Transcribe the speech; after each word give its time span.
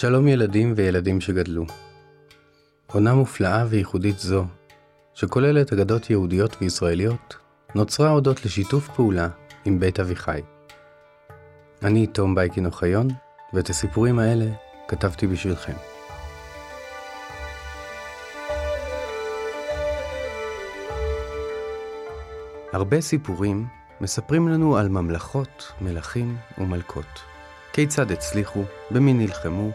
שלום 0.00 0.28
ילדים 0.28 0.72
וילדים 0.76 1.20
שגדלו. 1.20 1.64
עונה 2.86 3.14
מופלאה 3.14 3.64
וייחודית 3.68 4.18
זו, 4.18 4.44
שכוללת 5.14 5.72
אגדות 5.72 6.10
יהודיות 6.10 6.56
וישראליות, 6.60 7.36
נוצרה 7.74 8.10
הודות 8.10 8.44
לשיתוף 8.44 8.88
פעולה 8.96 9.28
עם 9.64 9.80
בית 9.80 10.00
אביחי. 10.00 10.40
אני 11.82 12.06
תום 12.06 12.34
בייקין 12.34 12.66
אוחיון, 12.66 13.08
ואת 13.54 13.70
הסיפורים 13.70 14.18
האלה 14.18 14.46
כתבתי 14.88 15.26
בשבילכם. 15.26 15.72
הרבה 22.72 23.00
סיפורים 23.00 23.66
מספרים 24.00 24.48
לנו 24.48 24.76
על 24.76 24.88
ממלכות, 24.88 25.72
מלכים 25.80 26.36
ומלכות. 26.58 27.20
כיצד 27.72 28.10
הצליחו, 28.10 28.64
במי 28.90 29.12
נלחמו, 29.12 29.70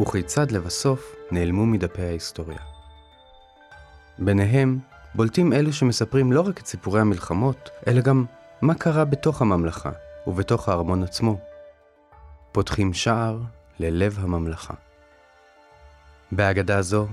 וכיצד 0.00 0.50
לבסוף 0.50 1.16
נעלמו 1.30 1.66
מדפי 1.66 2.02
ההיסטוריה. 2.02 2.58
ביניהם 4.18 4.78
בולטים 5.14 5.52
אלו 5.52 5.72
שמספרים 5.72 6.32
לא 6.32 6.40
רק 6.40 6.60
את 6.60 6.66
סיפורי 6.66 7.00
המלחמות, 7.00 7.70
אלא 7.86 8.00
גם 8.00 8.24
מה 8.62 8.74
קרה 8.74 9.04
בתוך 9.04 9.42
הממלכה 9.42 9.90
ובתוך 10.26 10.68
הארמון 10.68 11.02
עצמו. 11.02 11.38
פותחים 12.52 12.94
שער 12.94 13.38
ללב 13.78 14.18
הממלכה. 14.20 14.74
בהגדה 16.32 16.82
זו 16.82 17.06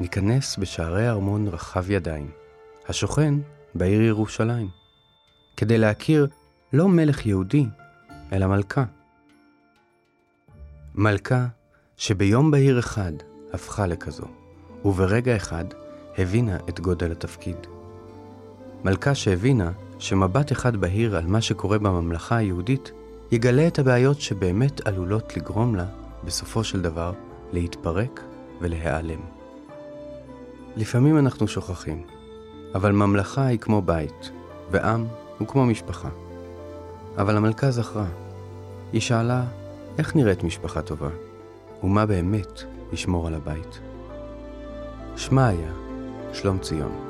ניכנס 0.00 0.56
בשערי 0.56 1.08
ארמון 1.08 1.48
רחב 1.48 1.90
ידיים, 1.90 2.30
השוכן 2.88 3.34
בעיר 3.74 4.02
ירושלים, 4.02 4.68
כדי 5.56 5.78
להכיר 5.78 6.26
לא 6.72 6.88
מלך 6.88 7.26
יהודי, 7.26 7.66
אלא 8.32 8.46
מלכה. 8.46 8.84
מלכה 10.94 11.46
שביום 11.98 12.50
בהיר 12.50 12.78
אחד 12.78 13.12
הפכה 13.52 13.86
לכזו, 13.86 14.24
וברגע 14.84 15.36
אחד 15.36 15.64
הבינה 16.18 16.56
את 16.68 16.80
גודל 16.80 17.12
התפקיד. 17.12 17.56
מלכה 18.84 19.14
שהבינה 19.14 19.72
שמבט 19.98 20.52
אחד 20.52 20.76
בהיר 20.76 21.16
על 21.16 21.26
מה 21.26 21.40
שקורה 21.40 21.78
בממלכה 21.78 22.36
היהודית 22.36 22.92
יגלה 23.32 23.66
את 23.66 23.78
הבעיות 23.78 24.20
שבאמת 24.20 24.86
עלולות 24.86 25.36
לגרום 25.36 25.74
לה, 25.74 25.86
בסופו 26.24 26.64
של 26.64 26.82
דבר, 26.82 27.12
להתפרק 27.52 28.20
ולהיעלם. 28.60 29.20
לפעמים 30.76 31.18
אנחנו 31.18 31.48
שוכחים, 31.48 32.02
אבל 32.74 32.92
ממלכה 32.92 33.46
היא 33.46 33.58
כמו 33.58 33.82
בית, 33.82 34.30
ועם 34.70 35.06
הוא 35.38 35.48
כמו 35.48 35.66
משפחה. 35.66 36.08
אבל 37.18 37.36
המלכה 37.36 37.70
זכרה. 37.70 38.06
היא 38.92 39.00
שאלה, 39.00 39.44
איך 39.98 40.16
נראית 40.16 40.44
משפחה 40.44 40.82
טובה? 40.82 41.08
ומה 41.82 42.06
באמת 42.06 42.62
ישמור 42.92 43.26
על 43.26 43.34
הבית? 43.34 43.80
שמה 45.16 45.48
היה 45.48 45.72
שלום 46.32 46.58
ציון. 46.58 47.06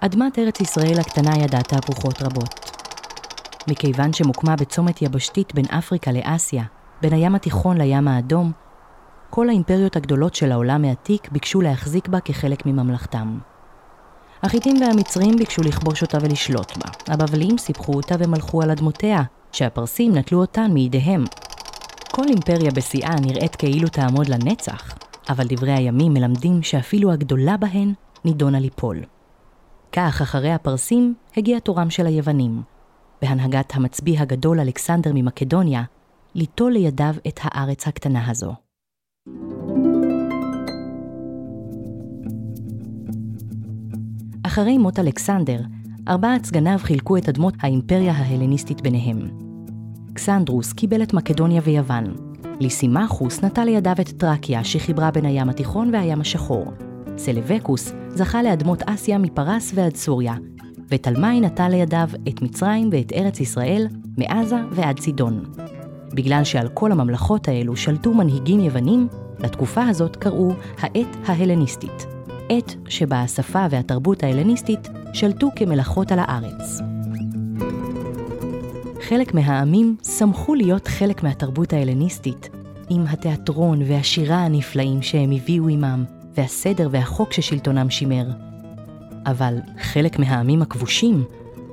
אדמת 0.00 0.38
ארץ 0.38 0.60
ישראל 0.60 1.00
הקטנה 1.00 1.38
ידעה 1.38 1.62
תהפוכות 1.62 2.22
רבות. 2.22 2.73
מכיוון 3.68 4.12
שמוקמה 4.12 4.56
בצומת 4.56 5.02
יבשתית 5.02 5.54
בין 5.54 5.64
אפריקה 5.64 6.12
לאסיה, 6.12 6.64
בין 7.02 7.12
הים 7.12 7.34
התיכון 7.34 7.78
לים 7.78 8.08
האדום, 8.08 8.52
כל 9.30 9.48
האימפריות 9.48 9.96
הגדולות 9.96 10.34
של 10.34 10.52
העולם 10.52 10.84
העתיק 10.84 11.28
ביקשו 11.32 11.60
להחזיק 11.60 12.08
בה 12.08 12.20
כחלק 12.20 12.66
מממלכתם. 12.66 13.38
החיטים 14.42 14.76
והמצרים 14.80 15.36
ביקשו 15.36 15.62
לכבוש 15.62 16.02
אותה 16.02 16.18
ולשלוט 16.20 16.76
בה. 16.76 17.14
הבבלים 17.14 17.58
סיפחו 17.58 17.92
אותה 17.92 18.14
ומלכו 18.18 18.62
על 18.62 18.70
אדמותיה, 18.70 19.22
שהפרסים 19.52 20.14
נטלו 20.14 20.40
אותן 20.40 20.70
מידיהם. 20.72 21.24
כל 22.12 22.24
אימפריה 22.28 22.70
בשיאה 22.70 23.14
נראית 23.20 23.56
כאילו 23.56 23.88
תעמוד 23.88 24.28
לנצח, 24.28 24.94
אבל 25.28 25.46
דברי 25.48 25.72
הימים 25.72 26.12
מלמדים 26.12 26.62
שאפילו 26.62 27.12
הגדולה 27.12 27.56
בהן 27.56 27.92
נידונה 28.24 28.60
ליפול. 28.60 29.02
כך, 29.92 30.22
אחרי 30.22 30.52
הפרסים, 30.52 31.14
הגיע 31.36 31.58
תורם 31.58 31.90
של 31.90 32.06
היוונים, 32.06 32.62
בהנהגת 33.24 33.72
המצביא 33.74 34.20
הגדול 34.20 34.60
אלכסנדר 34.60 35.10
ממקדוניה, 35.14 35.82
ליטול 36.34 36.72
לידיו 36.72 37.14
את 37.28 37.40
הארץ 37.42 37.88
הקטנה 37.88 38.30
הזו. 38.30 38.54
אחרי 44.46 44.78
מות 44.78 44.98
אלכסנדר, 44.98 45.60
ארבעת 46.08 46.44
סגניו 46.44 46.78
חילקו 46.78 47.16
את 47.16 47.28
אדמות 47.28 47.54
האימפריה 47.60 48.12
ההלניסטית 48.12 48.80
ביניהם. 48.80 49.18
קסנדרוס 50.14 50.72
קיבל 50.72 51.02
את 51.02 51.14
מקדוניה 51.14 51.60
ויוון. 51.64 52.04
ליסימחוס 52.60 53.44
נטל 53.44 53.64
לידיו 53.64 53.94
את 54.00 54.08
טרקיה 54.08 54.64
שחיברה 54.64 55.10
בין 55.10 55.24
הים 55.24 55.48
התיכון 55.48 55.94
והים 55.94 56.20
השחור. 56.20 56.72
סלבקוס 57.16 57.92
זכה 58.08 58.42
לאדמות 58.42 58.82
אסיה 58.82 59.18
מפרס 59.18 59.72
ועד 59.74 59.96
סוריה, 59.96 60.34
ותלמי 60.88 61.40
נטל 61.40 61.68
לידיו 61.68 62.08
את 62.28 62.42
מצרים 62.42 62.88
ואת 62.92 63.12
ארץ 63.12 63.40
ישראל, 63.40 63.86
מעזה 64.18 64.56
ועד 64.70 65.00
צידון. 65.00 65.44
בגלל 66.14 66.44
שעל 66.44 66.68
כל 66.68 66.92
הממלכות 66.92 67.48
האלו 67.48 67.76
שלטו 67.76 68.14
מנהיגים 68.14 68.60
יוונים, 68.60 69.08
לתקופה 69.38 69.84
הזאת 69.84 70.16
קראו 70.16 70.52
העת 70.80 71.16
ההלניסטית. 71.26 72.06
עת 72.48 72.74
שבה 72.88 73.20
השפה 73.20 73.66
והתרבות 73.70 74.22
ההלניסטית 74.22 74.88
שלטו 75.12 75.50
כמלאכות 75.56 76.12
על 76.12 76.18
הארץ. 76.18 76.80
חלק 79.08 79.34
מהעמים 79.34 79.96
שמחו 80.18 80.54
להיות 80.54 80.88
חלק 80.88 81.22
מהתרבות 81.22 81.72
ההלניסטית, 81.72 82.48
עם 82.90 83.04
התיאטרון 83.08 83.82
והשירה 83.82 84.44
הנפלאים 84.44 85.02
שהם 85.02 85.30
הביאו 85.32 85.68
עמם, 85.68 86.04
והסדר 86.34 86.88
והחוק 86.90 87.32
ששלטונם 87.32 87.90
שימר. 87.90 88.53
אבל 89.26 89.58
חלק 89.80 90.18
מהעמים 90.18 90.62
הכבושים 90.62 91.24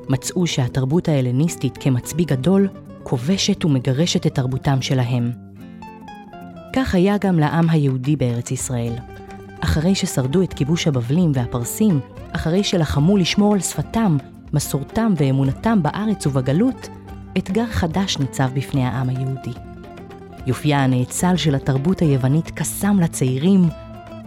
מצאו 0.10 0.48
שהתרבות 0.48 1.10
ההלניסטית 1.10 1.78
כמצביא 1.78 2.26
גדול 2.26 2.68
כובשת 3.04 3.66
ומגרשת 3.66 4.26
את 4.26 4.36
תרבותם 4.36 4.82
שלהם. 4.82 5.32
כך 6.76 6.96
היה 6.96 7.16
גם 7.22 7.40
לעם 7.40 7.70
היהודי 7.70 8.16
בארץ 8.16 8.52
ישראל. 8.52 8.94
אחרי 9.60 9.96
ששרדו 9.96 10.42
את 10.42 10.54
כיבוש 10.54 10.88
הבבלים 10.88 11.32
והפרסים, 11.36 12.00
אחרי 12.32 12.64
שלחמו 12.64 13.18
לשמור 13.18 13.54
על 13.54 13.60
שפתם, 13.60 14.18
מסורתם 14.54 15.14
ואמונתם 15.18 15.84
בארץ 15.84 16.28
ובגלות, 16.28 16.90
אתגר 17.38 17.66
חדש 17.66 18.18
ניצב 18.18 18.50
בפני 18.54 18.86
העם 18.86 19.10
היהודי. 19.10 19.54
יופייה 20.48 20.84
הנאצל 20.84 21.36
של 21.36 21.56
התרבות 21.56 22.00
היוונית 22.00 22.52
קסם 22.52 23.00
לצעירים, 23.00 23.70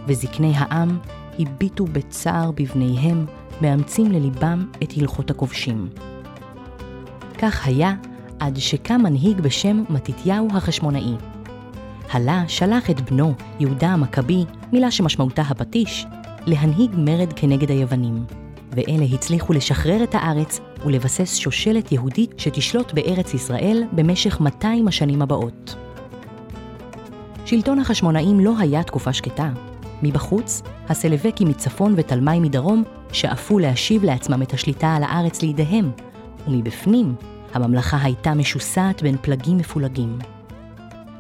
וזקני 0.07 0.53
העם 0.57 0.99
הביטו 1.39 1.85
בצער 1.85 2.51
בבניהם, 2.51 3.27
מאמצים 3.61 4.13
לליבם 4.13 4.67
את 4.83 4.93
הלכות 4.97 5.31
הכובשים. 5.31 5.89
כך 7.39 7.67
היה 7.67 7.95
עד 8.39 8.59
שקם 8.59 9.01
מנהיג 9.03 9.41
בשם 9.41 9.85
מתתיהו 9.91 10.49
החשמונאי. 10.53 11.15
הלה 12.13 12.45
שלח 12.49 12.91
את 12.91 13.11
בנו, 13.11 13.35
יהודה 13.61 13.89
המכבי, 13.89 14.45
מילה 14.73 14.91
שמשמעותה 14.91 15.43
הפטיש, 15.43 16.07
להנהיג 16.47 16.91
מרד 16.97 17.33
כנגד 17.37 17.71
היוונים, 17.71 18.25
ואלה 18.73 19.05
הצליחו 19.05 19.53
לשחרר 19.53 20.05
את 20.05 20.15
הארץ 20.15 20.61
ולבסס 20.85 21.37
שושלת 21.37 21.93
יהודית 21.93 22.35
שתשלוט 22.39 22.93
בארץ 22.93 23.35
ישראל 23.35 23.85
במשך 23.93 24.41
200 24.41 24.89
השנים 24.89 25.23
הבאות. 25.23 25.77
שלטון 27.45 27.79
החשמונאים 27.79 28.41
לא 28.41 28.59
היה 28.59 28.83
תקופה 28.83 29.13
שקטה. 29.13 29.51
מבחוץ, 30.05 30.63
הסלבקים 30.89 31.49
מצפון 31.49 31.95
ותלמי 31.97 32.41
מדרום 32.41 32.85
שאפו 33.13 33.59
להשיב 33.59 34.05
לעצמם 34.05 34.43
את 34.43 34.53
השליטה 34.53 34.95
על 34.95 35.03
הארץ 35.03 35.43
לידיהם, 35.43 35.91
ומבפנים, 36.49 37.15
הממלכה 37.53 37.99
הייתה 38.03 38.35
משוסעת 38.35 39.03
בין 39.03 39.17
פלגים 39.23 39.59
מפולגים. 39.59 40.19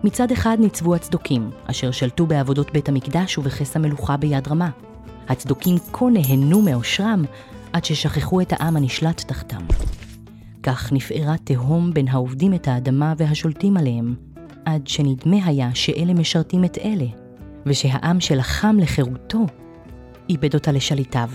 מצד 0.04 0.30
אחד 0.32 0.56
ניצבו 0.60 0.94
הצדוקים, 0.94 1.50
אשר 1.66 1.90
שלטו 1.90 2.26
בעבודות 2.26 2.72
בית 2.72 2.88
המקדש 2.88 3.38
ובכס 3.38 3.76
המלוכה 3.76 4.16
ביד 4.16 4.48
רמה. 4.48 4.70
הצדוקים 5.28 5.76
כה 5.92 6.04
נהנו 6.12 6.62
מאושרם, 6.62 7.24
עד 7.72 7.84
ששכחו 7.84 8.40
את 8.40 8.52
העם 8.52 8.76
הנשלט 8.76 9.20
תחתם. 9.20 9.64
כך 10.62 10.92
נפערה 10.92 11.34
תהום 11.44 11.94
בין 11.94 12.08
העובדים 12.08 12.54
את 12.54 12.68
האדמה 12.68 13.14
והשולטים 13.16 13.76
עליהם, 13.76 14.14
עד 14.64 14.86
שנדמה 14.86 15.36
היה 15.44 15.74
שאלה 15.74 16.14
משרתים 16.14 16.64
את 16.64 16.78
אלה, 16.78 17.06
ושהעם 17.66 18.20
שלחם 18.20 18.76
לחירותו, 18.80 19.46
איבד 20.28 20.54
אותה 20.54 20.72
לשליטיו. 20.72 21.30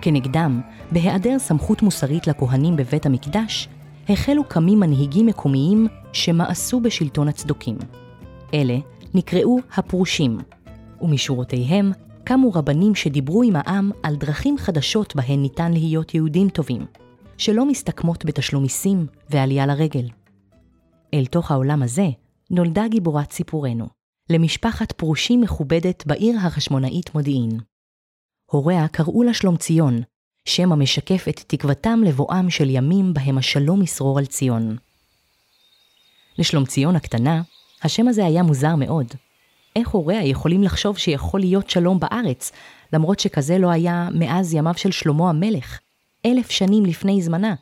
כנגדם, 0.00 0.60
בהיעדר 0.92 1.38
סמכות 1.38 1.82
מוסרית 1.82 2.26
לכהנים 2.26 2.76
בבית 2.76 3.06
המקדש, 3.06 3.68
החלו 4.08 4.44
קמים 4.44 4.80
מנהיגים 4.80 5.26
מקומיים 5.26 5.86
שמאסו 6.12 6.80
בשלטון 6.80 7.28
הצדוקים. 7.28 7.76
אלה 8.54 8.76
נקראו 9.14 9.58
הפרושים, 9.76 10.38
ומשורותיהם 11.00 11.92
קמו 12.24 12.52
רבנים 12.52 12.94
שדיברו 12.94 13.42
עם 13.42 13.56
העם 13.56 13.90
על 14.02 14.16
דרכים 14.16 14.58
חדשות 14.58 15.16
בהן 15.16 15.42
ניתן 15.42 15.72
להיות 15.72 16.14
יהודים 16.14 16.48
טובים, 16.48 16.86
שלא 17.36 17.66
מסתכמות 17.66 18.24
בתשלום 18.24 18.62
מיסים 18.62 19.06
ועלייה 19.30 19.66
לרגל. 19.66 20.08
אל 21.14 21.26
תוך 21.26 21.50
העולם 21.50 21.82
הזה 21.82 22.08
נולדה 22.54 22.88
גיבורת 22.88 23.32
סיפורנו, 23.32 23.86
למשפחת 24.30 24.92
פרושים 24.92 25.40
מכובדת 25.40 26.06
בעיר 26.06 26.36
החשמונאית 26.38 27.14
מודיעין. 27.14 27.60
הוריה 28.50 28.88
קראו 28.88 29.22
לה 29.22 29.34
שלום 29.34 29.56
ציון, 29.56 30.00
שם 30.44 30.72
המשקף 30.72 31.24
את 31.28 31.40
תקוותם 31.46 32.00
לבואם 32.06 32.50
של 32.50 32.70
ימים 32.70 33.14
בהם 33.14 33.38
השלום 33.38 33.82
ישרור 33.82 34.18
על 34.18 34.26
ציון. 34.26 34.76
לשלום 36.38 36.64
ציון 36.64 36.96
הקטנה, 36.96 37.42
השם 37.82 38.08
הזה 38.08 38.26
היה 38.26 38.42
מוזר 38.42 38.76
מאוד. 38.76 39.06
איך 39.76 39.88
הוריה 39.88 40.24
יכולים 40.24 40.62
לחשוב 40.62 40.98
שיכול 40.98 41.40
להיות 41.40 41.70
שלום 41.70 42.00
בארץ, 42.00 42.52
למרות 42.92 43.20
שכזה 43.20 43.58
לא 43.58 43.70
היה 43.70 44.08
מאז 44.14 44.54
ימיו 44.54 44.74
של 44.76 44.90
שלמה 44.90 45.30
המלך, 45.30 45.78
אלף 46.26 46.50
שנים 46.50 46.86
לפני 46.86 47.22
זמנה, 47.22 47.54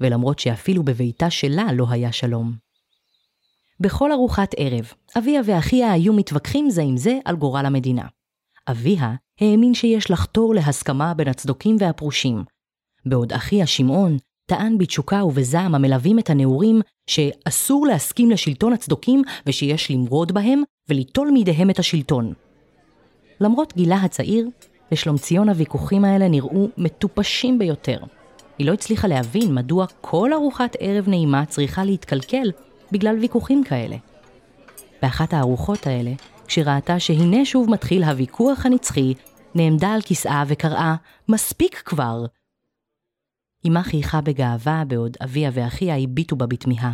ולמרות 0.00 0.38
שאפילו 0.38 0.82
בביתה 0.82 1.30
שלה 1.30 1.72
לא 1.72 1.86
היה 1.90 2.12
שלום. 2.12 2.71
בכל 3.82 4.12
ארוחת 4.12 4.54
ערב, 4.56 4.92
אביה 5.18 5.40
ואחיה 5.44 5.92
היו 5.92 6.12
מתווכחים 6.12 6.70
זה 6.70 6.82
עם 6.82 6.96
זה 6.96 7.18
על 7.24 7.36
גורל 7.36 7.66
המדינה. 7.66 8.02
אביה 8.68 9.14
האמין 9.40 9.74
שיש 9.74 10.10
לחתור 10.10 10.54
להסכמה 10.54 11.14
בין 11.14 11.28
הצדוקים 11.28 11.76
והפרושים, 11.78 12.44
בעוד 13.06 13.32
אחיה 13.32 13.66
שמעון 13.66 14.16
טען 14.46 14.78
בתשוקה 14.78 15.24
ובזעם 15.24 15.74
המלווים 15.74 16.18
את 16.18 16.30
הנעורים 16.30 16.80
שאסור 17.06 17.86
להסכים 17.86 18.30
לשלטון 18.30 18.72
הצדוקים 18.72 19.22
ושיש 19.46 19.90
למרוד 19.90 20.32
בהם 20.32 20.62
וליטול 20.88 21.30
מידיהם 21.30 21.70
את 21.70 21.78
השלטון. 21.78 22.32
למרות 23.40 23.72
גילה 23.76 23.96
הצעיר, 23.96 24.48
לשלומציון 24.92 25.48
הוויכוחים 25.48 26.04
האלה 26.04 26.28
נראו 26.28 26.68
מטופשים 26.78 27.58
ביותר. 27.58 27.98
היא 28.58 28.66
לא 28.66 28.72
הצליחה 28.72 29.08
להבין 29.08 29.54
מדוע 29.54 29.86
כל 30.00 30.32
ארוחת 30.32 30.76
ערב 30.80 31.08
נעימה 31.08 31.46
צריכה 31.46 31.84
להתקלקל 31.84 32.50
בגלל 32.92 33.18
ויכוחים 33.18 33.64
כאלה. 33.64 33.96
באחת 35.02 35.32
הארוחות 35.32 35.86
האלה, 35.86 36.10
כשראתה 36.46 37.00
שהנה 37.00 37.44
שוב 37.44 37.70
מתחיל 37.70 38.04
הוויכוח 38.04 38.66
הנצחי, 38.66 39.14
נעמדה 39.54 39.88
על 39.88 40.02
כיסאה 40.02 40.42
וקראה, 40.48 40.94
מספיק 41.28 41.82
כבר! 41.84 42.26
אמה 43.68 43.82
חייכה 43.82 44.20
בגאווה 44.20 44.82
בעוד 44.88 45.16
אביה 45.24 45.50
ואחיה 45.54 45.96
הביטו 45.96 46.36
בה 46.36 46.46
בתמיהה. 46.46 46.92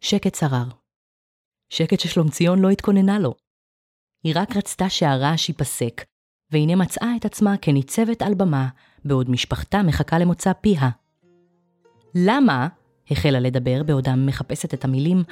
שקט 0.00 0.34
שרר. 0.34 0.68
שקט 1.70 2.00
ששלומציון 2.00 2.58
לא 2.58 2.70
התכוננה 2.70 3.18
לו. 3.18 3.34
היא 4.24 4.34
רק 4.36 4.56
רצתה 4.56 4.88
שהרעש 4.88 5.48
ייפסק, 5.48 6.04
והנה 6.50 6.76
מצאה 6.76 7.16
את 7.16 7.24
עצמה 7.24 7.56
כניצבת 7.62 8.22
על 8.22 8.34
במה, 8.34 8.68
בעוד 9.04 9.30
משפחתה 9.30 9.82
מחכה 9.82 10.18
למוצא 10.18 10.52
פיה. 10.52 10.90
למה, 12.14 12.68
החלה 13.10 13.40
לדבר 13.40 13.82
בעודה 13.82 14.16
מחפשת 14.16 14.74
את 14.74 14.84
המילים, 14.84 15.22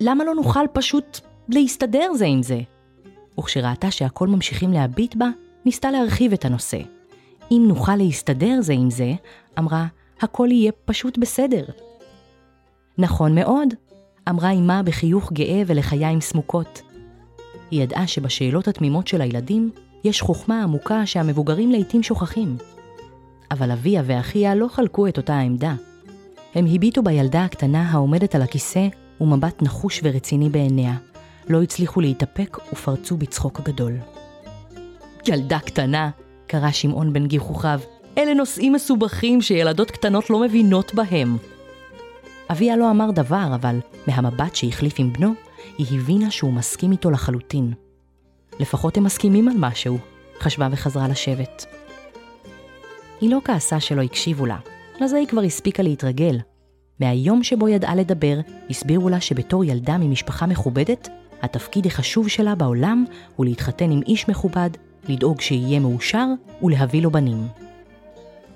למה 0.00 0.24
לא 0.24 0.34
נוכל 0.34 0.64
פשוט 0.72 1.20
להסתדר 1.48 2.12
זה 2.14 2.24
עם 2.24 2.42
זה? 2.42 2.60
וכשראתה 3.38 3.90
שהכל 3.90 4.28
ממשיכים 4.28 4.72
להביט 4.72 5.16
בה, 5.16 5.28
ניסתה 5.64 5.90
להרחיב 5.90 6.32
את 6.32 6.44
הנושא. 6.44 6.78
אם 7.50 7.64
נוכל 7.68 7.96
להסתדר 7.96 8.60
זה 8.60 8.72
עם 8.72 8.90
זה, 8.90 9.12
אמרה, 9.58 9.86
הכל 10.20 10.48
יהיה 10.50 10.72
פשוט 10.84 11.18
בסדר. 11.18 11.64
נכון 12.98 13.34
מאוד, 13.34 13.68
אמרה 14.28 14.52
אמה 14.52 14.82
בחיוך 14.82 15.32
גאה 15.32 15.62
ולחיים 15.66 16.20
סמוקות. 16.20 16.82
היא 17.70 17.82
ידעה 17.82 18.06
שבשאלות 18.06 18.68
התמימות 18.68 19.06
של 19.06 19.20
הילדים 19.20 19.70
יש 20.04 20.20
חוכמה 20.20 20.62
עמוקה 20.62 21.06
שהמבוגרים 21.06 21.70
לעתים 21.70 22.02
שוכחים. 22.02 22.56
אבל 23.50 23.70
אביה 23.70 24.02
ואחיה 24.06 24.54
לא 24.54 24.68
חלקו 24.68 25.06
את 25.06 25.16
אותה 25.16 25.34
העמדה. 25.34 25.74
הם 26.56 26.66
הביטו 26.74 27.02
בילדה 27.02 27.44
הקטנה 27.44 27.90
העומדת 27.90 28.34
על 28.34 28.42
הכיסא 28.42 28.88
ומבט 29.20 29.62
נחוש 29.62 30.00
ורציני 30.04 30.48
בעיניה. 30.48 30.94
לא 31.48 31.62
הצליחו 31.62 32.00
להתאפק 32.00 32.58
ופרצו 32.72 33.16
בצחוק 33.16 33.60
גדול. 33.60 33.92
ילדה 35.26 35.58
קטנה, 35.58 36.10
קרא 36.46 36.70
שמעון 36.70 37.12
בן 37.12 37.26
גיחוכיו, 37.26 37.80
אלה 38.18 38.34
נושאים 38.34 38.72
מסובכים 38.72 39.42
שילדות 39.42 39.90
קטנות 39.90 40.30
לא 40.30 40.40
מבינות 40.40 40.94
בהם. 40.94 41.36
אביה 42.50 42.76
לא 42.76 42.90
אמר 42.90 43.10
דבר, 43.10 43.48
אבל 43.54 43.80
מהמבט 44.06 44.54
שהחליף 44.54 44.94
עם 44.98 45.12
בנו, 45.12 45.32
היא 45.78 45.98
הבינה 45.98 46.30
שהוא 46.30 46.52
מסכים 46.52 46.92
איתו 46.92 47.10
לחלוטין. 47.10 47.72
לפחות 48.60 48.96
הם 48.96 49.04
מסכימים 49.04 49.48
על 49.48 49.54
משהו, 49.58 49.98
חשבה 50.40 50.68
וחזרה 50.70 51.08
לשבת. 51.08 51.66
היא 53.20 53.30
לא 53.30 53.38
כעסה 53.44 53.80
שלא 53.80 54.02
הקשיבו 54.02 54.46
לה, 54.46 54.58
לזה 55.00 55.16
היא 55.16 55.26
כבר 55.26 55.40
הספיקה 55.40 55.82
להתרגל. 55.82 56.38
מהיום 57.00 57.42
שבו 57.42 57.68
ידעה 57.68 57.94
לדבר, 57.94 58.38
הסבירו 58.70 59.08
לה 59.08 59.20
שבתור 59.20 59.64
ילדה 59.64 59.98
ממשפחה 59.98 60.46
מכובדת, 60.46 61.08
התפקיד 61.42 61.86
החשוב 61.86 62.28
שלה 62.28 62.54
בעולם 62.54 63.04
הוא 63.36 63.46
להתחתן 63.46 63.90
עם 63.90 64.00
איש 64.06 64.28
מכובד, 64.28 64.70
לדאוג 65.08 65.40
שיהיה 65.40 65.80
מאושר 65.80 66.26
ולהביא 66.62 67.02
לו 67.02 67.10
בנים. 67.10 67.46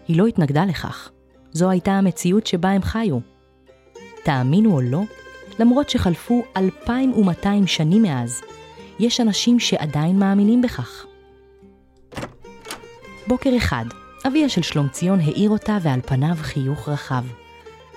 היא 0.08 0.18
לא 0.18 0.26
התנגדה 0.26 0.64
לכך. 0.64 1.10
זו 1.52 1.70
הייתה 1.70 1.92
המציאות 1.92 2.46
שבה 2.46 2.70
הם 2.70 2.82
חיו. 2.82 3.18
תאמינו 4.24 4.72
או 4.72 4.80
לא, 4.80 5.00
למרות 5.58 5.90
שחלפו 5.90 6.42
2,200 6.56 7.66
שנים 7.66 8.02
מאז, 8.02 8.40
יש 8.98 9.20
אנשים 9.20 9.58
שעדיין 9.58 10.18
מאמינים 10.18 10.62
בכך. 10.62 11.06
בוקר 13.26 13.50
אחד, 13.56 13.84
אביה 14.26 14.48
של 14.48 14.62
שלומציון 14.62 15.20
העיר 15.20 15.50
אותה 15.50 15.78
ועל 15.82 16.00
פניו 16.00 16.36
חיוך 16.36 16.88
רחב. 16.88 17.24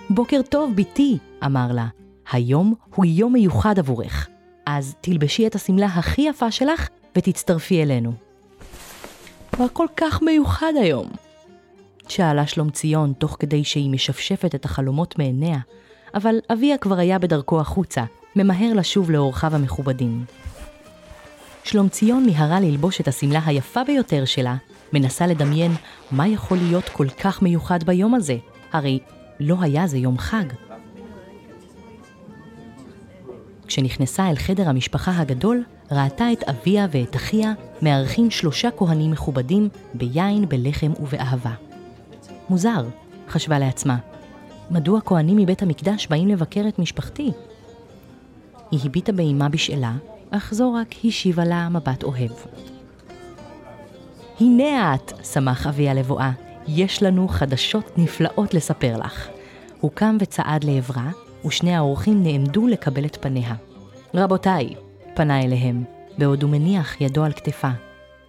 בוקר 0.09 0.41
טוב, 0.49 0.71
בתי, 0.75 1.17
אמר 1.45 1.71
לה. 1.71 1.87
היום 2.31 2.73
הוא 2.95 3.05
יום 3.05 3.33
מיוחד 3.33 3.79
עבורך, 3.79 4.27
אז 4.65 4.95
תלבשי 5.01 5.47
את 5.47 5.55
השמלה 5.55 5.85
הכי 5.85 6.21
יפה 6.21 6.51
שלך 6.51 6.87
ותצטרפי 7.15 7.83
אלינו. 7.83 8.13
מה 9.59 9.69
כל 9.69 9.87
כך 9.97 10.21
מיוחד 10.21 10.73
היום? 10.81 11.07
שאלה 12.07 12.47
שלומציון 12.47 13.13
תוך 13.13 13.37
כדי 13.39 13.63
שהיא 13.63 13.89
משפשפת 13.89 14.56
את 14.56 14.65
החלומות 14.65 15.19
מעיניה, 15.19 15.59
אבל 16.13 16.35
אביה 16.53 16.77
כבר 16.77 16.97
היה 16.97 17.19
בדרכו 17.19 17.59
החוצה, 17.59 18.03
ממהר 18.35 18.73
לשוב 18.73 19.11
לאורחיו 19.11 19.56
המכובדים. 19.56 20.25
שלומציון 21.63 22.25
מיהרה 22.25 22.59
ללבוש 22.59 23.01
את 23.01 23.07
השמלה 23.07 23.42
היפה 23.45 23.83
ביותר 23.83 24.25
שלה, 24.25 24.56
מנסה 24.94 25.28
לדמיין 25.28 25.71
מה 26.12 26.28
יכול 26.28 26.57
להיות 26.57 26.90
כל 26.90 27.07
כך 27.09 27.42
מיוחד 27.42 27.83
ביום 27.83 28.16
הזה, 28.16 28.38
הרי 28.71 29.00
לא 29.40 29.56
היה 29.62 29.88
זה 29.88 29.97
יום 29.97 30.18
חג. 30.18 30.45
כשנכנסה 33.68 34.30
אל 34.30 34.35
חדר 34.35 34.69
המשפחה 34.69 35.19
הגדול, 35.19 35.64
ראתה 35.92 36.31
את 36.31 36.44
אביה 36.44 36.88
ואת 36.92 37.16
אחיה 37.16 37.54
מארחים 37.81 38.31
שלושה 38.31 38.69
כהנים 38.78 39.12
מכובדים 39.12 39.69
ביין, 39.94 40.50
בלחם 40.50 40.92
ובאהבה. 41.00 41.54
מוזר, 42.50 42.85
חשבה 43.30 43.59
לעצמה. 43.59 43.97
מדוע 44.71 45.02
כהנים 45.06 45.38
מבית 45.38 45.62
המקדש 45.62 46.07
באים 46.07 46.28
לבקר 46.28 46.66
את 46.68 46.80
משפחתי? 46.80 47.31
היא 48.71 48.80
הביטה 48.85 49.12
באימה 49.12 49.50
בשאלה, 49.50 49.94
אך 50.31 50.54
זו 50.54 50.73
רק 50.73 50.95
השיבה 51.06 51.45
לה 51.45 51.69
מבט 51.69 52.04
אוהב. 52.04 52.31
הנה 54.44 54.95
את, 54.95 55.14
שמח 55.23 55.68
אביה 55.68 55.94
לבואה, 55.94 56.31
יש 56.68 57.04
לנו 57.04 57.28
חדשות 57.28 57.97
נפלאות 57.97 58.54
לספר 58.54 58.97
לך. 58.97 59.28
הוא 59.81 59.92
קם 59.92 60.18
וצעד 60.19 60.64
לעברה, 60.64 61.09
ושני 61.45 61.76
האורחים 61.76 62.23
נעמדו 62.23 62.68
לקבל 62.68 63.06
את 63.06 63.18
פניה. 63.21 63.56
רבותיי, 64.14 64.69
פנה 65.14 65.42
אליהם, 65.42 65.83
בעוד 66.18 66.44
הוא 66.44 66.52
מניח 66.52 67.02
ידו 67.02 67.23
על 67.23 67.33
כתפה. 67.33 67.69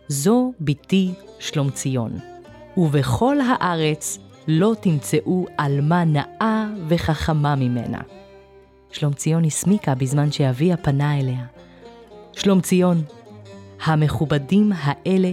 זו 0.08 0.52
בתי 0.60 1.12
שלומציון, 1.38 2.18
ובכל 2.76 3.36
הארץ 3.40 4.18
לא 4.48 4.74
תמצאו 4.80 5.46
עלמה 5.58 6.04
נאה 6.04 6.66
וחכמה 6.88 7.54
ממנה. 7.54 8.00
שלומציון 8.90 9.44
הסמיקה 9.44 9.94
בזמן 9.94 10.32
שאביה 10.32 10.76
פנה 10.76 11.18
אליה. 11.20 11.44
שלומציון, 12.32 13.02
המכובדים 13.84 14.72
האלה 14.76 15.30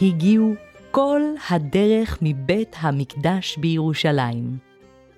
הגיעו 0.00 0.54
כל 0.90 1.22
הדרך 1.50 2.18
מבית 2.22 2.76
המקדש 2.80 3.56
בירושלים. 3.56 4.58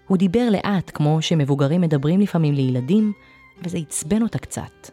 הוא 0.08 0.18
דיבר 0.18 0.48
לאט, 0.50 0.90
כמו 0.94 1.22
שמבוגרים 1.22 1.80
מדברים 1.80 2.20
לפעמים 2.20 2.54
לילדים, 2.54 3.12
וזה 3.62 3.78
עצבן 3.78 4.22
אותה 4.22 4.38
קצת. 4.38 4.90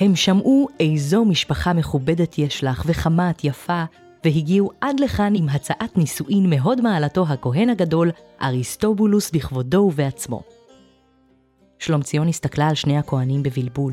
הם 0.00 0.16
שמעו 0.16 0.68
איזו 0.80 1.24
משפחה 1.24 1.72
מכובדת 1.72 2.38
יש 2.38 2.64
לך, 2.64 2.82
וכמה 2.86 3.30
את 3.30 3.44
יפה, 3.44 3.84
והגיעו 4.24 4.70
עד 4.80 5.00
לכאן 5.00 5.32
עם 5.36 5.48
הצעת 5.48 5.98
נישואין 5.98 6.50
מהוד 6.50 6.80
מעלתו 6.80 7.24
הכהן 7.28 7.70
הגדול, 7.70 8.10
אריסטובולוס 8.42 9.30
בכבודו 9.30 9.78
ובעצמו. 9.78 10.42
שלומציון 11.78 12.28
הסתכלה 12.28 12.68
על 12.68 12.74
שני 12.74 12.98
הכהנים 12.98 13.42
בבלבול. 13.42 13.92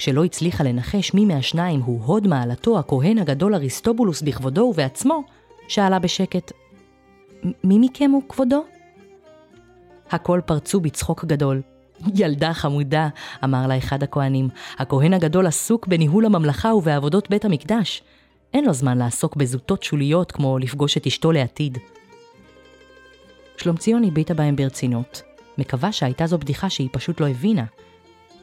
כשלא 0.00 0.24
הצליחה 0.24 0.64
לנחש 0.64 1.14
מי 1.14 1.24
מהשניים 1.24 1.80
הוא 1.80 2.04
הוד 2.04 2.26
מעלתו 2.26 2.78
הכהן 2.78 3.18
הגדול 3.18 3.54
אריסטובולוס 3.54 4.22
בכבודו 4.22 4.60
ובעצמו, 4.60 5.22
שאלה 5.68 5.98
בשקט, 5.98 6.52
מי 7.64 7.78
מכם 7.78 8.10
הוא 8.10 8.22
כבודו? 8.28 8.64
הכל 10.10 10.40
פרצו 10.46 10.80
בצחוק 10.80 11.24
גדול. 11.24 11.62
ילדה 12.14 12.54
חמודה, 12.54 13.08
אמר 13.44 13.66
לה 13.66 13.78
אחד 13.78 14.02
הכהנים, 14.02 14.48
הכהן 14.78 15.14
הגדול 15.14 15.46
עסוק 15.46 15.86
בניהול 15.86 16.26
הממלכה 16.26 16.74
ובעבודות 16.74 17.30
בית 17.30 17.44
המקדש. 17.44 18.02
אין 18.54 18.64
לו 18.64 18.72
זמן 18.72 18.98
לעסוק 18.98 19.36
בזוטות 19.36 19.82
שוליות 19.82 20.32
כמו 20.32 20.58
לפגוש 20.58 20.96
את 20.96 21.06
אשתו 21.06 21.32
לעתיד. 21.32 21.78
שלומציון 23.56 24.04
הביטה 24.04 24.34
בהם 24.34 24.56
ברצינות, 24.56 25.22
מקווה 25.58 25.92
שהייתה 25.92 26.26
זו 26.26 26.38
בדיחה 26.38 26.70
שהיא 26.70 26.88
פשוט 26.92 27.20
לא 27.20 27.28
הבינה. 27.28 27.64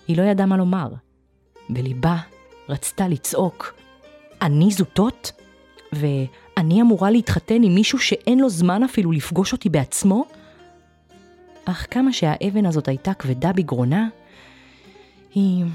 היא 0.07 0.17
לא 0.17 0.23
ידעה 0.23 0.45
מה 0.45 0.57
לומר. 0.57 1.06
בליבה 1.69 2.17
רצתה 2.69 3.07
לצעוק, 3.07 3.73
אני 4.41 4.71
זוטות? 4.71 5.31
ואני 5.93 6.81
אמורה 6.81 7.11
להתחתן 7.11 7.63
עם 7.63 7.75
מישהו 7.75 7.99
שאין 7.99 8.39
לו 8.39 8.49
זמן 8.49 8.83
אפילו 8.83 9.11
לפגוש 9.11 9.53
אותי 9.53 9.69
בעצמו? 9.69 10.25
אך 11.65 11.87
כמה 11.91 12.13
שהאבן 12.13 12.65
הזאת 12.65 12.87
הייתה 12.87 13.13
כבדה 13.13 13.53
בגרונה, 13.53 14.07
היא 15.35 15.65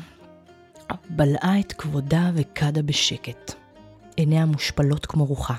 בלעה 1.10 1.60
את 1.60 1.72
כבודה 1.72 2.30
וקדה 2.34 2.82
בשקט, 2.82 3.52
עיניה 4.16 4.46
מושפלות 4.46 5.06
כמו 5.06 5.24
רוחה. 5.24 5.54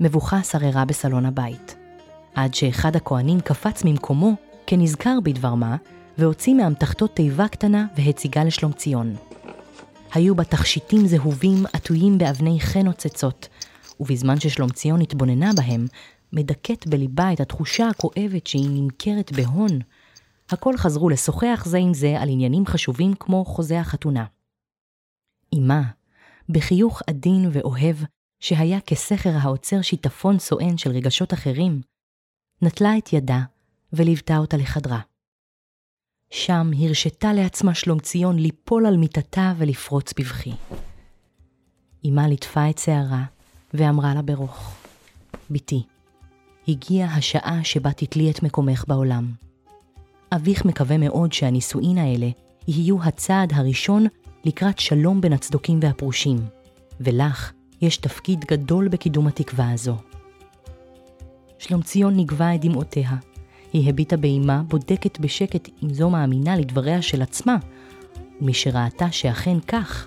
מבוכה 0.00 0.42
שררה 0.42 0.84
בסלון 0.84 1.26
הבית, 1.26 1.76
עד 2.34 2.54
שאחד 2.54 2.96
הכהנים 2.96 3.40
קפץ 3.40 3.84
ממקומו 3.84 4.34
כנזכר 4.66 5.18
בדבר 5.22 5.54
מה, 5.54 5.76
והוציא 6.18 6.54
מאמתחתו 6.54 7.06
תיבה 7.06 7.48
קטנה 7.48 7.86
והציגה 7.96 8.44
לשלומציון. 8.44 9.16
היו 10.12 10.34
בה 10.34 10.44
תכשיטים 10.44 11.06
זהובים 11.06 11.64
עטויים 11.72 12.18
באבני 12.18 12.60
חן 12.60 12.84
נוצצות, 12.84 13.48
ובזמן 14.00 14.40
ששלומציון 14.40 15.00
התבוננה 15.00 15.50
בהם, 15.56 15.86
מדכאת 16.32 16.86
בליבה 16.86 17.32
את 17.32 17.40
התחושה 17.40 17.88
הכואבת 17.88 18.46
שהיא 18.46 18.70
נמכרת 18.70 19.32
בהון. 19.32 19.78
הכל 20.50 20.76
חזרו 20.76 21.08
לשוחח 21.08 21.62
זה 21.66 21.78
עם 21.78 21.94
זה 21.94 22.20
על 22.20 22.28
עניינים 22.28 22.66
חשובים 22.66 23.14
כמו 23.20 23.44
חוזה 23.44 23.80
החתונה. 23.80 24.24
אמה, 25.54 25.82
בחיוך 26.48 27.02
עדין 27.06 27.48
ואוהב, 27.52 27.96
שהיה 28.40 28.80
כסכר 28.80 29.32
העוצר 29.40 29.82
שיטפון 29.82 30.38
סואן 30.38 30.78
של 30.78 30.90
רגשות 30.90 31.34
אחרים, 31.34 31.80
נטלה 32.62 32.98
את 32.98 33.12
ידה 33.12 33.40
וליוותה 33.92 34.38
אותה 34.38 34.56
לחדרה. 34.56 35.00
שם 36.30 36.70
הרשתה 36.78 37.32
לעצמה 37.32 37.74
שלומציון 37.74 38.38
ליפול 38.38 38.86
על 38.86 38.96
מיטתה 38.96 39.52
ולפרוץ 39.58 40.12
בבכי. 40.18 40.52
אמה 42.08 42.28
ליטפה 42.28 42.70
את 42.70 42.78
שערה 42.78 43.24
ואמרה 43.74 44.14
לה 44.14 44.22
ברוך, 44.22 44.74
בתי, 45.50 45.82
הגיעה 46.68 47.16
השעה 47.16 47.64
שבה 47.64 47.92
תתלי 47.92 48.30
את 48.30 48.42
מקומך 48.42 48.84
בעולם. 48.88 49.32
אביך 50.32 50.64
מקווה 50.64 50.98
מאוד 50.98 51.32
שהנישואין 51.32 51.98
האלה 51.98 52.28
יהיו 52.68 53.02
הצעד 53.02 53.52
הראשון 53.54 54.06
לקראת 54.44 54.78
שלום 54.78 55.20
בין 55.20 55.32
הצדוקים 55.32 55.78
והפרושים, 55.82 56.38
ולך 57.00 57.52
יש 57.80 57.96
תפקיד 57.96 58.44
גדול 58.44 58.88
בקידום 58.88 59.26
התקווה 59.26 59.70
הזו. 59.72 59.96
שלומציון 61.58 62.16
נגבה 62.16 62.54
את 62.54 62.60
דמעותיה. 62.60 63.10
היא 63.72 63.88
הביטה 63.88 64.16
באימה, 64.16 64.62
בודקת 64.68 65.18
בשקט 65.18 65.68
אם 65.82 65.94
זו 65.94 66.10
מאמינה 66.10 66.56
לדבריה 66.56 67.02
של 67.02 67.22
עצמה, 67.22 67.56
ומששראתה 68.40 69.06
שאכן 69.10 69.60
כך, 69.60 70.06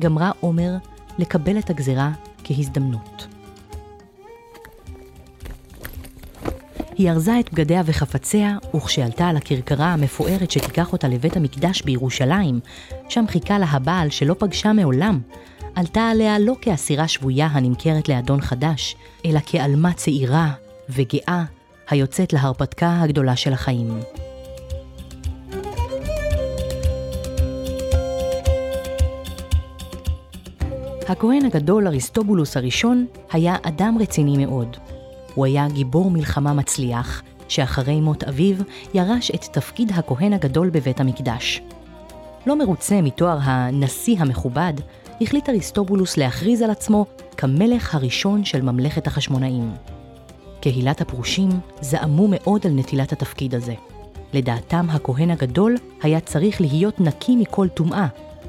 גמרה 0.00 0.30
עומר 0.40 0.76
לקבל 1.18 1.58
את 1.58 1.70
הגזרה 1.70 2.12
כהזדמנות. 2.44 3.26
היא 6.96 7.10
ארזה 7.10 7.40
את 7.40 7.52
בגדיה 7.52 7.82
וחפציה, 7.86 8.56
וכשעלתה 8.76 9.28
על 9.28 9.36
הכרכרה 9.36 9.92
המפוארת 9.92 10.50
שתיקח 10.50 10.92
אותה 10.92 11.08
לבית 11.08 11.36
המקדש 11.36 11.82
בירושלים, 11.82 12.60
שם 13.08 13.24
חיכה 13.28 13.58
לה 13.58 13.66
הבעל 13.66 14.10
שלא 14.10 14.34
פגשה 14.38 14.72
מעולם, 14.72 15.20
עלתה 15.74 16.00
עליה 16.00 16.38
לא 16.38 16.54
כאסירה 16.60 17.08
שבויה 17.08 17.46
הנמכרת 17.46 18.08
לאדון 18.08 18.40
חדש, 18.40 18.96
אלא 19.26 19.40
כעלמה 19.46 19.92
צעירה 19.92 20.52
וגאה 20.88 21.44
היוצאת 21.90 22.32
להרפתקה 22.32 23.00
הגדולה 23.00 23.36
של 23.36 23.52
החיים. 23.52 24.00
הכהן 31.08 31.44
הגדול 31.44 31.86
אריסטובולוס 31.86 32.56
הראשון 32.56 33.06
היה 33.32 33.56
אדם 33.62 33.96
רציני 34.00 34.46
מאוד. 34.46 34.76
הוא 35.34 35.46
היה 35.46 35.66
גיבור 35.68 36.10
מלחמה 36.10 36.52
מצליח, 36.52 37.22
שאחרי 37.48 38.00
מות 38.00 38.24
אביו 38.24 38.56
ירש 38.94 39.30
את 39.30 39.44
תפקיד 39.52 39.92
הכהן 39.94 40.32
הגדול 40.32 40.70
בבית 40.70 41.00
המקדש. 41.00 41.62
לא 42.46 42.58
מרוצה 42.58 43.02
מתואר 43.02 43.38
הנשיא 43.42 44.16
המכובד, 44.18 44.72
החליט 45.20 45.48
אריסטובולוס 45.48 46.16
להכריז 46.16 46.62
על 46.62 46.70
עצמו 46.70 47.06
כמלך 47.36 47.94
הראשון 47.94 48.44
של 48.44 48.62
ממלכת 48.62 49.06
החשמונאים. 49.06 49.97
קהילת 50.60 51.00
הפרושים 51.00 51.48
זעמו 51.80 52.28
מאוד 52.30 52.66
על 52.66 52.72
נטילת 52.72 53.12
התפקיד 53.12 53.54
הזה. 53.54 53.74
לדעתם 54.32 54.86
הכהן 54.90 55.30
הגדול 55.30 55.76
היה 56.02 56.20
צריך 56.20 56.60
להיות 56.60 57.00
נקי 57.00 57.36
מכל 57.36 57.68
טומאה, 57.68 58.06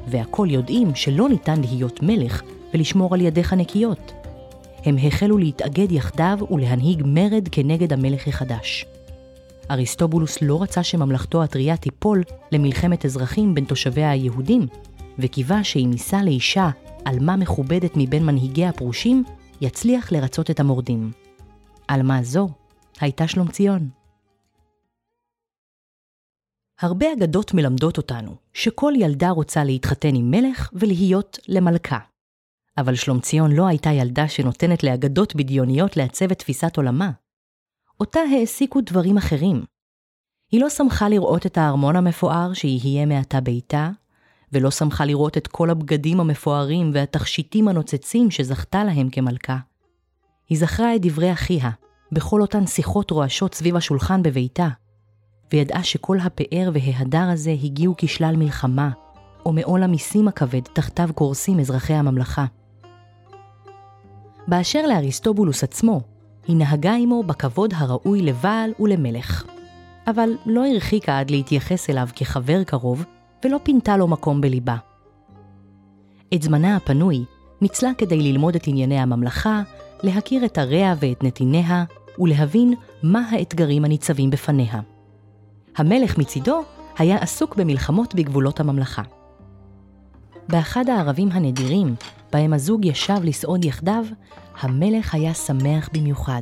והכל 0.07 0.47
יודעים 0.49 0.95
שלא 0.95 1.29
ניתן 1.29 1.61
להיות 1.61 2.03
מלך 2.03 2.41
ולשמור 2.73 3.13
על 3.13 3.21
ידיך 3.21 3.53
נקיות. 3.53 4.13
הם 4.85 4.97
החלו 5.07 5.37
להתאגד 5.37 5.91
יחדיו 5.91 6.39
ולהנהיג 6.51 7.01
מרד 7.05 7.47
כנגד 7.51 7.93
המלך 7.93 8.27
החדש. 8.27 8.85
אריסטובולוס 9.71 10.41
לא 10.41 10.61
רצה 10.61 10.83
שממלכתו 10.83 11.43
הטריה 11.43 11.77
תיפול 11.77 12.23
למלחמת 12.51 13.05
אזרחים 13.05 13.55
בין 13.55 13.65
תושביה 13.65 14.11
היהודים, 14.11 14.67
וקיווה 15.19 15.63
שאם 15.63 15.89
נישא 15.91 16.15
לאישה 16.15 16.69
עלמה 17.05 17.35
מכובדת 17.35 17.91
מבין 17.95 18.25
מנהיגי 18.25 18.65
הפרושים, 18.65 19.23
יצליח 19.61 20.11
לרצות 20.11 20.51
את 20.51 20.59
המורדים. 20.59 21.11
עלמה 21.89 22.24
זו 22.24 22.50
הייתה 23.00 23.27
שלומציון. 23.27 23.89
הרבה 26.81 27.05
אגדות 27.13 27.53
מלמדות 27.53 27.98
אותנו 27.98 28.36
שכל 28.53 28.93
ילדה 28.96 29.29
רוצה 29.29 29.63
להתחתן 29.63 30.15
עם 30.15 30.31
מלך 30.31 30.69
ולהיות 30.74 31.39
למלכה. 31.48 32.00
אבל 32.77 32.96
שלומציון 32.96 33.51
לא 33.51 33.67
הייתה 33.67 33.89
ילדה 33.89 34.27
שנותנת 34.27 34.84
לאגדות 34.84 35.36
בדיוניות 35.36 35.98
לעצב 35.98 36.31
את 36.31 36.39
תפיסת 36.39 36.77
עולמה. 36.77 37.12
אותה 38.00 38.19
העסיקו 38.19 38.81
דברים 38.81 39.17
אחרים. 39.17 39.63
היא 40.51 40.62
לא 40.62 40.69
שמחה 40.69 41.10
לראות 41.10 41.46
את 41.46 41.58
הארמון 41.58 41.96
המפואר 41.96 42.53
שיהיה 42.53 43.05
מעתה 43.05 43.41
ביתה, 43.41 43.89
ולא 44.51 44.72
שמחה 44.72 45.05
לראות 45.05 45.38
את 45.38 45.48
כל 45.48 45.69
הבגדים 45.69 46.19
המפוארים 46.19 46.91
והתכשיטים 46.93 47.67
הנוצצים 47.67 48.31
שזכתה 48.31 48.84
להם 48.84 49.10
כמלכה. 49.10 49.58
היא 50.49 50.57
זכרה 50.57 50.95
את 50.95 51.01
דברי 51.01 51.33
אחיה, 51.33 51.69
בכל 52.11 52.41
אותן 52.41 52.67
שיחות 52.67 53.11
רועשות 53.11 53.55
סביב 53.55 53.75
השולחן 53.75 54.23
בביתה, 54.23 54.67
וידעה 55.53 55.83
שכל 55.83 56.19
הפאר 56.19 56.69
וההדר 56.73 57.29
הזה 57.29 57.51
הגיעו 57.63 57.95
כשלל 57.97 58.35
מלחמה, 58.37 58.89
או 59.45 59.53
מעול 59.53 59.83
המיסים 59.83 60.27
הכבד 60.27 60.61
תחתיו 60.73 61.09
קורסים 61.15 61.59
אזרחי 61.59 61.93
הממלכה. 61.93 62.45
באשר 64.47 64.87
לאריסטובולוס 64.87 65.63
עצמו, 65.63 66.01
היא 66.47 66.55
נהגה 66.55 66.93
עמו 66.93 67.23
בכבוד 67.23 67.73
הראוי 67.77 68.21
לבעל 68.21 68.73
ולמלך. 68.79 69.45
אבל 70.07 70.29
לא 70.45 70.65
הרחיקה 70.65 71.19
עד 71.19 71.31
להתייחס 71.31 71.89
אליו 71.89 72.07
כחבר 72.15 72.63
קרוב, 72.63 73.05
ולא 73.45 73.59
פינתה 73.63 73.97
לו 73.97 74.07
מקום 74.07 74.41
בליבה. 74.41 74.75
את 76.33 76.41
זמנה 76.41 76.75
הפנוי 76.75 77.23
ניצלה 77.61 77.91
כדי 77.97 78.21
ללמוד 78.21 78.55
את 78.55 78.67
ענייני 78.67 78.99
הממלכה, 78.99 79.61
להכיר 80.03 80.45
את 80.45 80.57
עריה 80.57 80.95
ואת 80.99 81.23
נתיניה, 81.23 81.83
ולהבין 82.19 82.73
מה 83.03 83.29
האתגרים 83.31 83.85
הניצבים 83.85 84.29
בפניה. 84.29 84.79
המלך 85.77 86.17
מצידו 86.17 86.61
היה 86.97 87.17
עסוק 87.17 87.55
במלחמות 87.55 88.15
בגבולות 88.15 88.59
הממלכה. 88.59 89.01
באחד 90.49 90.89
הערבים 90.89 91.29
הנדירים, 91.31 91.95
בהם 92.31 92.53
הזוג 92.53 92.85
ישב 92.85 93.19
לסעוד 93.23 93.65
יחדיו, 93.65 94.05
המלך 94.59 95.15
היה 95.15 95.33
שמח 95.33 95.89
במיוחד. 95.93 96.41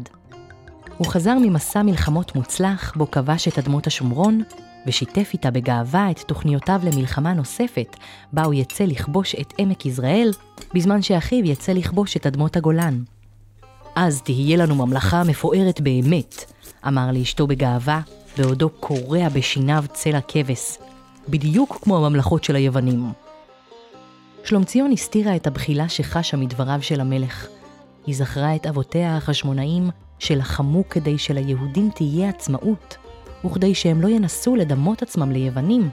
הוא 0.97 1.07
חזר 1.07 1.37
ממסע 1.41 1.83
מלחמות 1.83 2.35
מוצלח, 2.35 2.93
בו 2.95 3.11
כבש 3.11 3.47
את 3.47 3.57
אדמות 3.57 3.87
השומרון, 3.87 4.43
ושיתף 4.87 5.29
איתה 5.33 5.51
בגאווה 5.51 6.11
את 6.11 6.19
תוכניותיו 6.19 6.81
למלחמה 6.83 7.33
נוספת, 7.33 7.95
בה 8.33 8.43
הוא 8.43 8.53
יצא 8.53 8.83
לכבוש 8.83 9.35
את 9.35 9.53
עמק 9.57 9.85
יזרעאל, 9.85 10.31
בזמן 10.73 11.01
שאחיו 11.01 11.45
יצא 11.45 11.71
לכבוש 11.71 12.17
את 12.17 12.25
אדמות 12.25 12.57
הגולן. 12.57 13.03
אז 13.99 14.21
תהיה 14.21 14.57
לנו 14.57 14.75
ממלכה 14.75 15.23
מפוארת 15.23 15.81
באמת, 15.81 16.53
אמר 16.87 17.11
לאשתו 17.11 17.47
בגאווה, 17.47 18.01
בעודו 18.37 18.69
קורע 18.69 19.29
בשיניו 19.29 19.83
צלע 19.93 20.19
כבש, 20.27 20.77
בדיוק 21.29 21.79
כמו 21.81 21.97
הממלכות 21.97 22.43
של 22.43 22.55
היוונים. 22.55 23.11
שלומציון 24.43 24.91
הסתירה 24.91 25.35
את 25.35 25.47
הבחילה 25.47 25.89
שחשה 25.89 26.37
מדבריו 26.37 26.79
של 26.81 27.01
המלך. 27.01 27.47
היא 28.05 28.15
זכרה 28.15 28.55
את 28.55 28.65
אבותיה 28.65 29.17
החשמונאים 29.17 29.89
שלחמו 30.19 30.89
כדי 30.89 31.17
שליהודים 31.17 31.89
תהיה 31.95 32.29
עצמאות, 32.29 32.97
וכדי 33.45 33.75
שהם 33.75 34.01
לא 34.01 34.07
ינסו 34.07 34.55
לדמות 34.55 35.01
עצמם 35.01 35.31
ליוונים, 35.31 35.89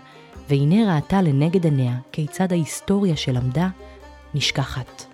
והנה 0.49 0.95
ראתה 0.95 1.23
לנגד 1.23 1.65
עיניה 1.65 1.97
כיצד 2.13 2.53
ההיסטוריה 2.53 3.17
שלמדה 3.17 3.69
נשכחת. 4.35 5.05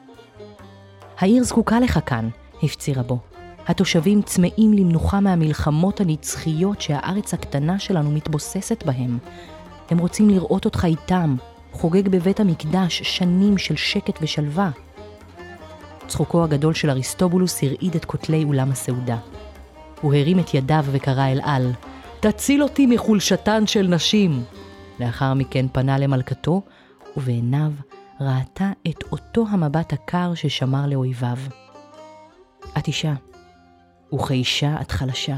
העיר 1.19 1.45
זקוקה 1.45 1.81
לך 1.81 1.99
כאן, 2.07 2.29
הפצירה 2.63 3.03
בו. 3.03 3.19
התושבים 3.67 4.23
צמאים 4.23 4.73
למנוחה 4.73 5.21
מהמלחמות 5.21 6.01
הנצחיות 6.01 6.81
שהארץ 6.81 7.35
הקטנה 7.35 7.79
שלנו 7.79 8.11
מתבוססת 8.11 8.83
בהם. 8.87 9.19
הם 9.91 9.99
רוצים 9.99 10.31
לראות 10.31 10.65
אותך 10.65 10.85
איתם, 10.85 11.37
חוגג 11.73 12.09
בבית 12.09 12.41
המקדש 12.41 13.03
שנים 13.03 13.59
של 13.59 13.77
שקט 13.77 14.19
ושלווה. 14.23 14.71
צחוקו 16.07 16.45
הגדול 16.45 16.75
של 16.75 16.91
אריסטובולוס 16.91 17.63
הרעיד 17.63 17.95
את 17.95 18.05
כותלי 18.05 18.45
אולם 18.45 18.71
הסעודה. 18.71 19.17
הוא 20.01 20.15
הרים 20.15 20.39
את 20.39 20.55
ידיו 20.55 20.85
וקרא 20.93 21.27
אל 21.27 21.41
על, 21.45 21.73
תציל 22.21 22.63
אותי 22.63 22.87
מחולשתן 22.87 23.67
של 23.67 23.87
נשים! 23.87 24.43
לאחר 25.01 25.35
מכן 25.35 25.67
פנה 25.73 25.99
למלכתו, 25.99 26.63
ובעיניו 27.17 27.73
ראתה 28.21 28.71
את 28.89 29.05
אותו 29.13 29.45
המבט 29.51 29.93
הקר 29.93 30.35
ששמר 30.35 30.87
לאויביו. 30.87 31.39
את 32.79 32.87
אישה, 32.87 33.15
וכאישה 34.15 34.81
את 34.81 34.91
חלשה. 34.91 35.37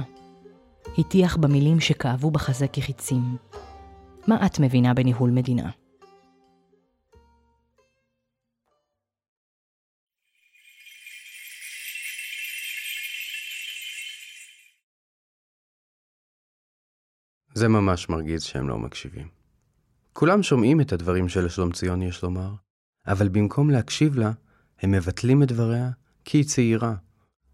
הטיח 0.98 1.36
במילים 1.36 1.80
שכאבו 1.80 2.30
בחזה 2.30 2.66
כחיצים. 2.68 3.36
מה 4.28 4.46
את 4.46 4.58
מבינה 4.58 4.94
בניהול 4.94 5.30
מדינה? 5.30 5.70
זה 17.54 17.68
ממש 17.68 18.08
מרגיז 18.08 18.42
שהם 18.42 18.68
לא 18.68 18.78
מקשיבים. 18.78 19.28
כולם 20.12 20.42
שומעים 20.42 20.80
את 20.80 20.92
הדברים 20.92 21.28
שלשלומציון 21.28 22.02
יש 22.02 22.22
לומר, 22.22 22.54
אבל 23.06 23.28
במקום 23.28 23.70
להקשיב 23.70 24.14
לה, 24.14 24.32
הם 24.80 24.90
מבטלים 24.90 25.42
את 25.42 25.48
דבריה 25.48 25.90
כי 26.24 26.38
היא 26.38 26.44
צעירה, 26.44 26.94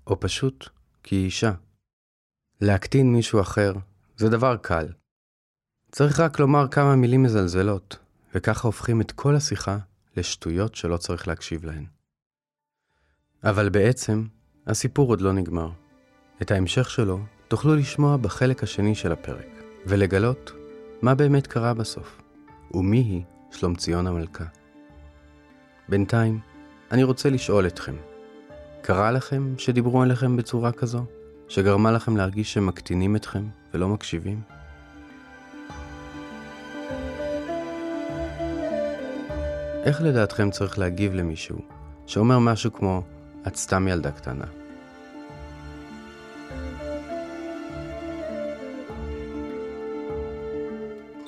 או 0.09 0.21
פשוט 0.21 0.69
כי 1.03 1.17
היא 1.17 1.25
אישה. 1.25 1.53
להקטין 2.61 3.13
מישהו 3.13 3.41
אחר 3.41 3.73
זה 4.17 4.29
דבר 4.29 4.57
קל. 4.57 4.89
צריך 5.93 6.21
רק 6.21 6.39
לומר 6.39 6.69
כמה 6.69 6.97
מילים 6.97 7.23
מזלזלות, 7.23 7.99
וככה 8.35 8.69
הופכים 8.69 9.01
את 9.01 9.13
כל 9.13 9.37
השיחה 9.37 9.79
לשטויות 10.17 10.75
שלא 10.75 10.97
צריך 10.97 11.29
להקשיב 11.29 11.65
להן. 11.65 11.85
אבל 13.45 13.69
בעצם, 13.69 14.27
הסיפור 14.67 15.09
עוד 15.09 15.21
לא 15.21 15.33
נגמר. 15.33 15.71
את 16.43 16.51
ההמשך 16.51 16.91
שלו 16.91 17.21
תוכלו 17.49 17.75
לשמוע 17.75 18.17
בחלק 18.17 18.63
השני 18.63 18.95
של 18.95 19.13
הפרק. 19.13 19.59
ולגלות 19.87 20.53
מה 21.03 21.15
באמת 21.15 21.47
קרה 21.47 21.75
בסוף, 21.75 22.23
ומי 22.75 22.99
היא 22.99 23.23
שלומציון 23.51 24.07
המלכה. 24.07 24.45
בינתיים, 25.89 26.41
אני 26.93 27.03
רוצה 27.03 27.31
לשאול 27.31 27.67
אתכם, 27.67 27.97
קרה 28.83 29.13
לכם 29.13 29.55
שדיברו 29.59 30.03
עליכם 30.03 30.37
בצורה 30.37 30.73
כזו, 30.73 31.05
שגרמה 31.49 31.93
לכם 31.93 32.17
להרגיש 32.17 32.55
שמקטינים 32.55 33.17
אתכם 33.17 33.45
ולא 33.75 33.89
מקשיבים? 33.89 34.41
איך 39.85 40.03
לדעתכם 40.03 40.51
צריך 40.51 40.79
להגיב 40.79 41.15
למישהו 41.15 41.59
שאומר 42.07 42.39
משהו 42.39 42.73
כמו, 42.73 43.03
את 43.47 43.57
סתם 43.57 43.89
ילדה 43.89 44.11
קטנה? 44.11 44.45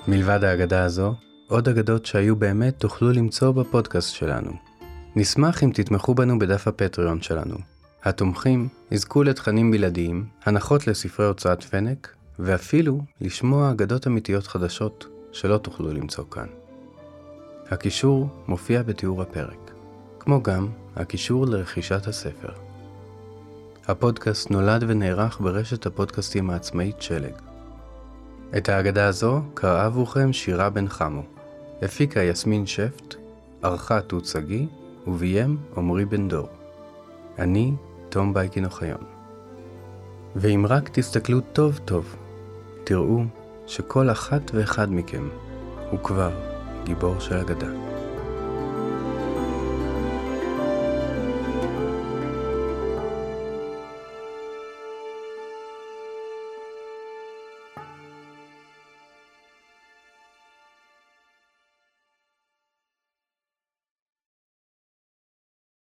מלבד 0.08 0.44
האגדה 0.44 0.84
הזו, 0.84 1.14
עוד 1.48 1.68
אגדות 1.68 2.06
שהיו 2.06 2.36
באמת 2.36 2.78
תוכלו 2.78 3.12
למצוא 3.12 3.50
בפודקאסט 3.52 4.14
שלנו. 4.14 4.69
נשמח 5.16 5.64
אם 5.64 5.70
תתמכו 5.74 6.14
בנו 6.14 6.38
בדף 6.38 6.68
הפטריון 6.68 7.22
שלנו. 7.22 7.56
התומכים 8.04 8.68
יזכו 8.90 9.22
לתכנים 9.22 9.70
בלעדיים, 9.70 10.26
הנחות 10.44 10.86
לספרי 10.86 11.26
הוצאת 11.26 11.62
פנק, 11.62 12.14
ואפילו 12.38 13.00
לשמוע 13.20 13.70
אגדות 13.70 14.06
אמיתיות 14.06 14.46
חדשות 14.46 15.06
שלא 15.32 15.58
תוכלו 15.58 15.92
למצוא 15.92 16.24
כאן. 16.30 16.46
הקישור 17.70 18.28
מופיע 18.48 18.82
בתיאור 18.82 19.22
הפרק, 19.22 19.70
כמו 20.18 20.42
גם 20.42 20.68
הקישור 20.96 21.46
לרכישת 21.46 22.06
הספר. 22.06 22.52
הפודקאסט 23.88 24.50
נולד 24.50 24.84
ונערך 24.88 25.40
ברשת 25.40 25.86
הפודקאסטים 25.86 26.50
העצמאית 26.50 27.02
שלג. 27.02 27.34
את 28.56 28.68
ההגדה 28.68 29.06
הזו 29.06 29.40
קראה 29.54 29.84
עבורכם 29.84 30.32
שירה 30.32 30.70
בן 30.70 30.88
חמו. 30.88 31.22
הפיקה 31.82 32.22
יסמין 32.22 32.66
שפט, 32.66 33.14
ערכה 33.62 34.00
תות 34.00 34.24
שגיא, 34.24 34.66
וביים 35.10 35.56
עמרי 35.76 36.04
בן 36.04 36.28
דור. 36.28 36.48
אני 37.38 37.72
תום 38.08 38.34
בייקין 38.34 38.64
אוחיון. 38.64 39.04
ואם 40.36 40.66
רק 40.68 40.88
תסתכלו 40.88 41.40
טוב 41.40 41.78
טוב, 41.84 42.16
תראו 42.84 43.22
שכל 43.66 44.10
אחת 44.10 44.50
ואחד 44.54 44.92
מכם 44.92 45.28
הוא 45.90 46.00
כבר 46.00 46.30
גיבור 46.84 47.20
של 47.20 47.36
אגדה. 47.36 47.89